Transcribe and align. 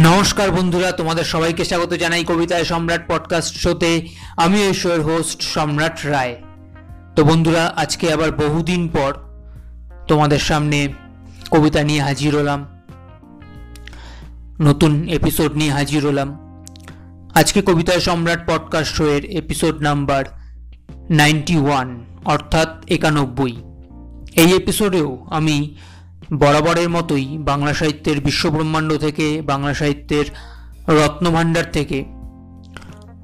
নমস্কার 0.00 0.50
বন্ধুরা, 0.50 0.92
তোমাদের 0.92 1.24
সবাইকে 1.24 1.64
স্বাগত 1.64 1.94
জানাই 1.94 2.24
কবিতায় 2.24 2.64
সম্রাট 2.64 3.08
পডকাস্ট 3.08 3.56
শোতে 3.56 4.08
আমি 4.36 4.68
ঈশ্বর 4.68 5.00
হোস্ট 5.00 5.42
সম্রাট 5.42 6.06
রায়। 6.06 6.36
তো 7.16 7.24
বন্ধুরা, 7.24 7.72
আজকে 7.76 8.12
আবার 8.12 8.30
বহুদিন 8.30 8.88
পর 8.88 9.14
তোমাদের 10.08 10.38
সামনে 10.38 10.88
কবিতা 11.50 11.82
নিয়ে 11.82 12.02
হাজির 12.02 12.36
হলাম। 12.36 12.66
নতুন 14.60 15.08
এপিসোড 15.08 15.52
নিয়ে 15.52 15.70
হাজির 15.70 16.06
হলাম। 16.06 16.38
আজকে 17.34 17.62
কবিতায় 17.62 18.00
সম্রাট 18.00 18.50
পডকাস্ট 18.50 18.94
শোয়ের 18.94 19.24
এপিসোড 19.24 19.82
নাম্বার 19.82 20.24
নাইনটি 21.10 21.58
ওয়ান 21.58 22.04
অর্থাৎ 22.24 22.84
একানব্বই। 22.88 23.56
এই 24.36 24.56
এপিসোডেও 24.56 25.26
আমি 25.30 25.74
বরাবরের 26.34 26.88
মতোই 26.88 27.38
বাংলা 27.38 27.74
সাহিত্যের 27.74 28.20
বিশ্বব্রহ্মাণ্ড 28.20 28.96
থেকে, 28.96 29.42
বাংলা 29.42 29.74
সাহিত্যের 29.74 30.24
রত্নভাণ্ডার 30.88 31.70
থেকে 31.72 32.04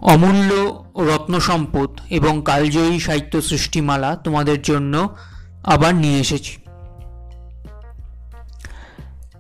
অমূল্য 0.03 0.85
রত্ন 0.97 1.39
সম্পদ 1.39 1.89
এবং 2.11 2.43
কালজয়ী 2.45 2.99
সাহিত্য 2.99 3.43
সৃষ্টিমালা 3.43 4.17
তোমাদের 4.17 4.63
জন্য 4.63 5.17
আবার 5.65 5.95
নিয়ে 5.95 6.21
এসেছি। 6.21 6.57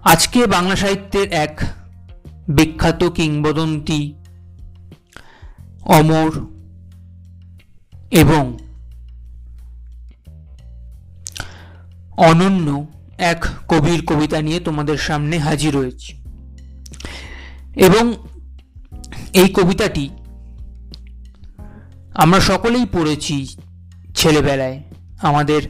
আজকে 0.04 0.46
বাংলা 0.46 0.76
সাহিত্যের 0.76 1.32
এক 1.32 1.60
বিখ্যাত 2.48 3.04
কিংবদন্তি 3.04 4.14
অমর 5.82 6.30
এবং 8.10 8.58
অনন্য 12.16 12.86
এক 13.18 13.46
কবির 13.68 14.04
কবিতা 14.06 14.42
নিয়ে 14.42 14.60
তোমাদের 14.60 14.96
সামনে 14.96 15.38
হাজির 15.38 15.76
হয়েছি 15.76 16.22
এবং 17.76 18.16
এই 19.32 19.48
কবিতাটি 19.48 20.10
আমরা 22.14 22.40
সকলেই 22.40 22.86
পড়েছি 22.92 23.56
ছেলেবেলায়। 24.14 24.82
আমাদের 25.22 25.62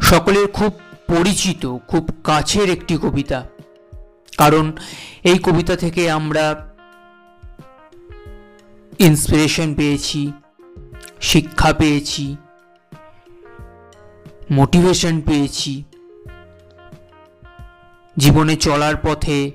সকলের 0.00 0.46
খুব 0.48 0.72
পরিচিত, 1.06 1.76
খুব 1.78 2.10
কাছের 2.24 2.70
একটি 2.70 2.98
কবিতা। 3.02 3.46
কারণ 4.38 4.72
এই 5.24 5.38
কবিতা 5.38 5.76
থেকে 5.76 6.10
আমরা 6.10 6.74
ইন্সপিরেশন 8.98 9.74
পেয়েছি, 9.74 10.32
শিক্ষা 11.20 11.72
পেয়েছি 11.72 12.36
মোটিভেশন 14.50 15.20
পেয়েছি 15.20 15.84
জীবনে 18.16 18.56
চলার 18.56 18.94
পথে 18.96 19.50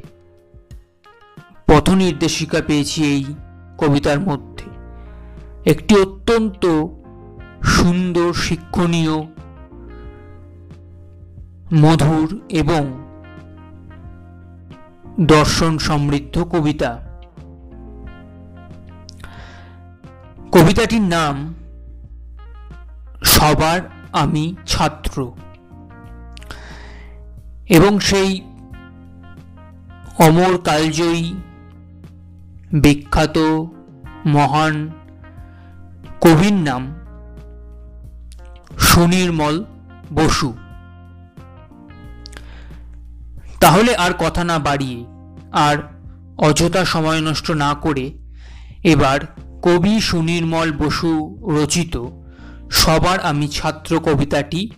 পথ 1.67 1.89
নির্দেশিকা 1.89 2.61
পেয়েছি 2.67 3.03
এই 3.03 3.23
কবিতার 3.77 4.19
মধ্যে। 4.19 4.65
একটি 5.71 5.95
অত্যন্ত 5.95 6.65
সুন্দর, 7.63 8.33
শিক্ষণীয়, 8.33 9.21
মধুর 11.73 12.41
এবং 12.49 13.05
দর্শন 15.19 15.77
সমৃদ্ধ 15.77 16.43
কবিতা। 16.43 17.21
কবিতাটির 20.51 21.01
নাম, 21.01 21.55
সবার 23.23 23.81
আমি 24.11 24.55
ছাত্র। 24.67 25.31
এবং 27.69 27.99
সেই 27.99 28.41
অমর 30.19 30.57
কালজয়ী, 30.57 31.33
বিখ্যাত, 32.71 33.37
মহান 34.25 34.89
কবির 36.21 36.53
নাম 36.53 36.95
সুনির্মল 38.77 39.63
বসু। 40.13 40.53
তাহলে 43.59 43.95
আর 43.95 44.11
কথা 44.19 44.43
না 44.43 44.59
বাড়িয়ে 44.59 45.05
আর 45.51 45.77
অযথা 46.37 46.85
সময় 46.85 47.21
নষ্ট 47.21 47.51
না 47.51 47.73
করে 47.73 48.11
এবার 48.83 49.19
কবি 49.63 50.01
সুনির্মল 50.01 50.71
বসু 50.71 51.37
রচিত 51.41 52.05
সবার 52.71 53.19
আমি 53.19 53.47
ছাত্র 53.47 53.99
কবিতাটি 53.99 54.69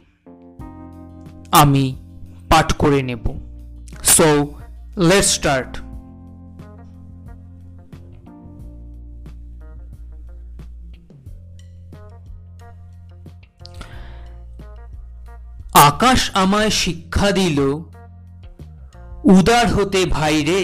আমি 1.52 2.07
পাঠ 2.50 2.68
করে 2.82 3.00
নেব। 3.10 3.26
সো 4.16 4.28
লেট 5.10 5.28
স্টার্ট 5.36 5.72
আকাশ 15.90 16.22
আমায় 16.34 16.72
শিক্ষা 16.84 17.30
দিল, 17.32 17.60
উদার 19.36 19.68
হতে 19.76 20.02
ভাইরে 20.06 20.62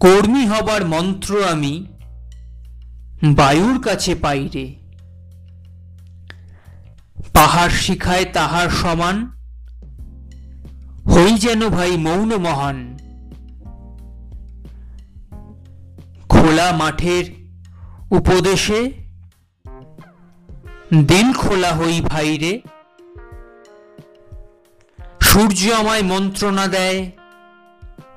কর্মী 0.00 0.44
হবার 0.46 0.82
মন্ত্র 0.84 1.30
আমি 1.52 1.74
বায়ুর 3.38 3.78
কাছে 3.82 4.12
পাইরে 4.24 4.66
পাহাড় 7.32 7.74
শিখায় 7.84 8.26
তাহার 8.36 8.68
সমান 8.80 9.16
হই 11.12 11.32
যেন 11.44 11.60
ভাই 11.68 11.92
মৌন 11.96 12.30
মহান। 12.46 12.78
খোলা 16.28 16.68
মাঠের 16.72 17.24
উপদেশে 18.10 18.80
দিল 21.08 21.28
খোলা 21.32 21.70
হই 21.78 21.96
ভাইরে 22.00 22.52
সূর্য 25.28 25.60
আমায় 25.72 26.04
মন্ত্রণা 26.12 26.66
দেয়, 26.66 27.00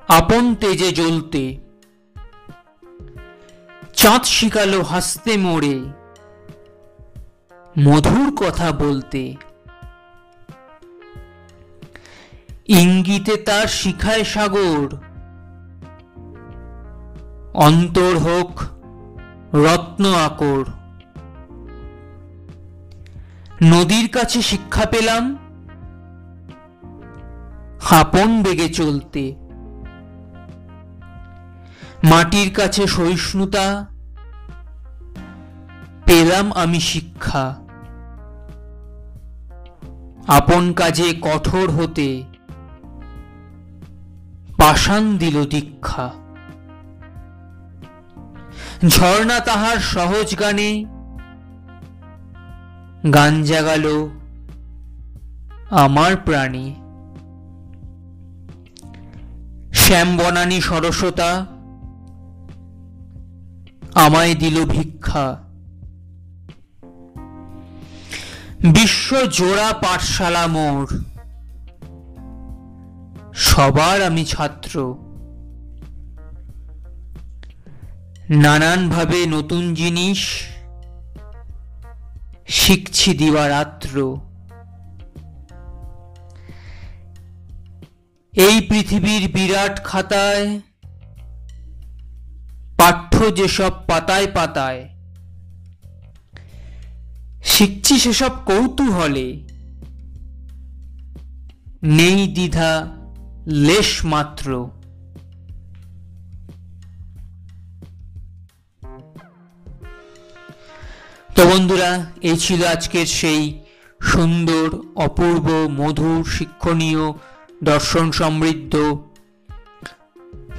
আপন 0.08 0.44
তেজে 0.54 0.90
জ্বলতে। 0.92 1.42
চাঁদ 4.00 4.22
শিখালো 4.34 4.80
হাসতে 4.82 5.32
মোড়ে, 5.36 5.76
মধুর 7.76 8.28
কথা 8.42 8.68
বলতে। 8.82 9.22
ইঙ্গিতে 12.78 13.36
তার 13.36 13.66
শিখায় 13.66 14.24
সাগর। 14.24 14.96
অন্তর 17.54 18.18
হোক 18.18 18.60
রত্ন 19.54 20.14
আকর। 20.14 20.64
নদীর 23.62 24.08
কাছে 24.08 24.42
শিক্ষা 24.42 24.86
পেলাম 24.86 25.38
হাপন 27.80 28.42
বেগে 28.42 28.68
চলতে। 28.68 29.34
মাটির 32.02 32.54
কাছে 32.54 32.86
সহিষ্ণুতা, 32.86 33.86
পেলাম 36.04 36.52
আমি 36.52 36.80
শিক্ষা। 36.80 37.54
আপন 40.28 40.72
কাজে 40.72 41.14
কঠোর 41.22 41.70
হতে। 41.70 42.22
পাষাণ 44.70 45.04
দিল 45.18 45.36
দীক্ষা 45.44 46.06
ঝর্ণা 48.88 49.38
তাহার 49.40 49.78
সহজ 49.94 50.28
গানে, 50.40 50.70
গান 53.14 53.34
জাগাল 53.42 53.86
আমার 55.84 56.12
প্রাণী। 56.16 56.66
শ্যাম 59.72 60.08
বনানী 60.16 60.58
সরসতা 60.60 61.30
আমায় 63.94 64.34
দিল 64.34 64.56
ভিক্ষা। 64.64 65.26
বিশ্ব 68.74 69.08
জোড়া 69.36 69.68
পাঠশালা 69.82 70.44
মোর 70.46 70.86
সবার 73.60 74.02
আমি 74.02 74.24
ছাত্র। 74.24 74.94
নানানভাবে 78.30 79.26
নতুন 79.26 79.74
জিনিস 79.74 80.20
শিখছি 82.48 83.14
দিবারাত্র। 83.14 84.16
এই 88.32 88.60
পৃথিবীর 88.60 89.28
বিরাট 89.28 89.84
খাতায়, 89.84 90.60
পাঠ্য 92.78 93.36
যেসব 93.36 93.72
পাতায় 93.86 94.26
পাতায়, 94.34 94.88
শিখছি 97.44 97.98
সেসব 97.98 98.32
কৌতূহলে। 98.46 99.46
নেই 101.82 102.28
দ্বিধা 102.28 102.99
লেশমাত্র 103.46 104.68
তো 111.34 111.46
বন্ধুরা, 111.46 112.06
এই 112.22 112.36
ছিল 112.36 112.64
আজকের 112.64 113.06
সেই 113.06 113.60
সুন্দর, 114.02 114.66
অপূর্ব, 114.94 115.68
মধুর, 115.68 116.24
শিক্ষণীয়, 116.24 117.12
দর্শন 117.64 118.12
সমৃদ্ধ, 118.12 118.74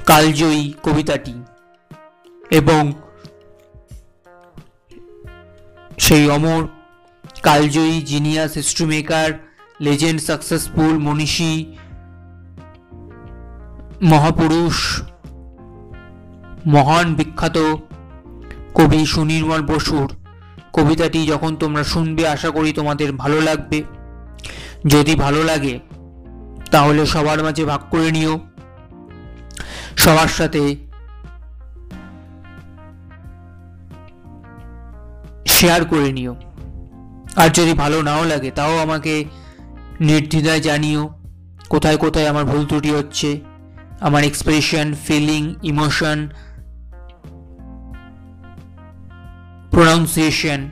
কালজয়ী 0.06 0.72
কবিতাটি 0.82 1.34
এবং 2.50 2.92
সেই 5.98 6.30
অমর 6.30 6.62
কালজয়ী 7.42 8.02
জিনিয়াস 8.02 8.56
হিস্ট্রিমেকার 8.56 9.28
লেজেন্ড 9.80 10.20
সাকসেসফুল 10.20 10.98
মনীষী 10.98 11.74
মহাপুরুষ, 14.02 15.02
মহান 16.66 17.14
বিখ্যাত 17.14 17.58
কবি 18.74 19.06
সুনির্মল 19.06 19.62
বসুর 19.62 20.12
কবিতাটি 20.72 21.26
যখন 21.26 21.56
তোমরা 21.56 21.84
শুনবে, 21.84 22.28
আশা 22.28 22.50
করি 22.50 22.72
তোমাদের 22.72 23.12
ভালো 23.12 23.40
লাগবে। 23.40 23.82
যদি 24.86 25.14
ভালো 25.14 25.44
লাগে, 25.44 25.80
তাহলে 26.70 27.06
সবার 27.06 27.42
মাঝে 27.42 27.64
ভাগ 27.64 27.80
করে 27.90 28.10
নিও। 28.10 28.40
সবার 29.96 30.28
সাথে 30.28 30.76
শেয়ার 35.46 35.84
করে 35.84 36.12
নিও। 36.12 36.36
আর 37.36 37.48
যদি 37.48 37.74
ভালো 37.74 38.02
নাও 38.02 38.24
লাগে, 38.24 38.50
তাও 38.50 38.78
আমাকে 38.78 39.24
নির্দ্বিধায় 40.00 40.60
জানিও, 40.60 41.10
কোথায় 41.68 41.96
কোথায় 41.96 42.28
আমার 42.28 42.44
ভুল 42.44 42.66
ত্রুটি 42.66 42.90
হচ্ছে। 42.90 43.51
আমার 44.02 44.24
এক্সপ্রেশন 44.24 44.94
ফিলিং 45.04 45.54
ইমোশন 45.62 46.28
প্রোনাউন্সিয়েশন 49.70 50.70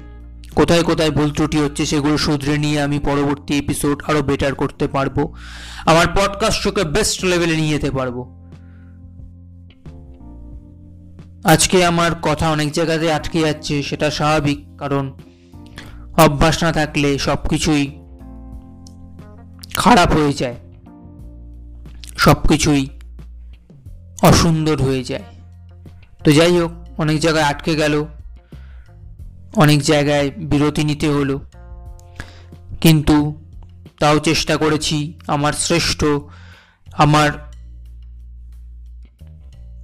কোথায় 0.55 0.83
কোথায় 0.83 1.11
ভুল 1.11 1.31
ত্রুটি 1.31 1.59
হচ্ছে 1.59 1.87
সেগুলো 1.87 2.19
শুধরে 2.19 2.59
নিয়ে 2.59 2.83
আমি 2.83 2.99
পরবর্তী 2.99 3.59
এপিসোড 3.59 4.03
আরও 4.07 4.23
বেটার 4.23 4.55
করতে 4.55 4.89
পারব। 4.89 5.35
আমার 5.87 6.07
পডকাস্টকে 6.07 6.85
বেস্ট 6.85 7.25
লেভেলে 7.25 7.57
নিয়ে 7.57 7.69
যেতে 7.69 7.91
পারব। 7.91 8.47
আজকে 11.45 11.85
আমার 11.85 12.11
কথা 12.23 12.51
অনেক 12.51 12.73
জায়গাতে 12.73 13.13
আটকে 13.13 13.41
যাচ্ছে, 13.41 13.83
সেটা 13.83 14.11
স্বাভাবিক, 14.11 14.65
কারণ 14.79 15.13
অভ্যাস 16.17 16.65
না 16.65 16.73
থাকলে 16.73 17.19
সব 17.19 17.37
কিছুই 17.51 17.87
খারাপ 19.77 20.13
হয়ে 20.13 20.33
যায়। 20.33 20.57
সব 22.19 22.37
কিছুই 22.49 22.89
অসুন্দর 24.23 24.83
হয়ে 24.83 25.05
যায়। 25.05 25.23
তো 26.25 26.33
যাই 26.33 26.61
হোক, 26.61 26.73
অনেক 26.99 27.21
জায়গায় 27.21 27.45
আটকে 27.45 27.77
গেল, 27.77 28.07
অনেক 29.57 29.83
জায়গায় 29.83 30.31
বিরতি 30.31 30.85
নিতে 30.85 31.09
হলো। 31.09 31.41
কিন্তু 32.81 33.43
তাও 33.99 34.19
চেষ্টা 34.19 34.57
করেছি, 34.57 35.19
আমার 35.27 35.53
শ্রেষ্ঠ, 35.53 36.05
আমার 36.93 37.53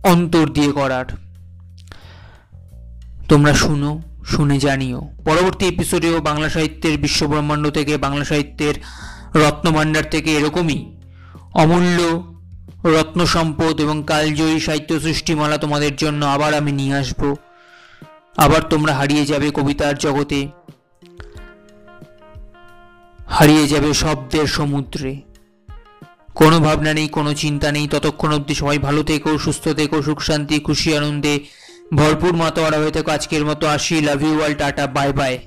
অন্তর 0.04 0.48
দিয়ে 0.48 0.72
করার। 0.72 1.04
তোমরা 3.28 3.54
শুনো, 3.54 4.02
শুনে 4.26 4.58
জানিও। 4.58 5.00
পরবর্তী 5.24 5.66
এপিসোডেও 5.66 6.20
বাংলা 6.20 6.48
সাহিত্যের 6.48 6.98
বিশ্বব্রহ্মাণ্ড 6.98 7.70
থেকে, 7.70 7.96
বাংলা 7.96 8.24
সাহিত্যের 8.24 8.74
রত্নভাণ্ডার 9.34 10.10
থেকে 10.10 10.36
এরকমই 10.36 10.96
অমূল্য 11.54 12.35
রত্ন 12.86 13.24
সম্পদ 13.24 13.80
এবং 13.80 14.04
কালজয়ী 14.06 14.60
সাহিত্য 14.60 15.00
সৃষ্টিমালা 15.00 15.58
তোমাদের 15.58 15.96
জন্য 15.96 16.26
আবার 16.26 16.54
আমি 16.54 16.72
নিয়ে 16.72 16.94
আসব। 16.94 17.36
আবার 18.36 18.62
তোমরা 18.62 18.94
হারিয়ে 18.94 19.26
যাবে 19.26 19.50
কবিতার 19.50 19.98
জগতে। 19.98 20.48
হারিয়ে 23.26 23.68
যাবে 23.68 23.94
শব্দের 23.94 24.46
সমুদ্রে। 24.46 25.20
কোনো 26.34 26.60
ভাবনা 26.60 26.92
নেই, 26.94 27.08
কোনো 27.08 27.34
চিন্তা 27.34 27.72
নেই। 27.72 27.88
ততক্ষণ 27.88 28.32
অবধি 28.32 28.54
সবাই 28.54 28.78
ভালো 28.78 29.02
থেকো, 29.02 29.38
সুস্থ 29.38 29.68
থেকো, 29.68 30.02
সুখ 30.02 30.20
শান্তি, 30.20 30.60
খুশি 30.60 30.96
আনন্দে। 30.96 31.44
ভরপুর 31.94 32.32
মাতোয়ারা 32.36 32.76
হয়ে 32.76 32.90
থেকো 32.90 33.10
আজকের 33.10 33.44
মতো। 33.44 33.66
আসি 33.66 34.00
love 34.00 34.22
you 34.22 34.42
all 34.42 34.54
tata 34.54 34.86
bye 34.86 35.12
bye 35.12 35.38